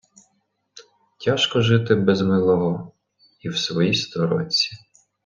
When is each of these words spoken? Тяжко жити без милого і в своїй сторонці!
Тяжко 1.25 1.61
жити 1.61 1.95
без 1.95 2.21
милого 2.21 2.91
і 3.39 3.49
в 3.49 3.57
своїй 3.57 3.93
сторонці! 3.93 4.73